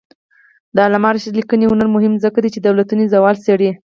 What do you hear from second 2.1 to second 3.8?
دی ځکه چې دولتونو زوال څېړي.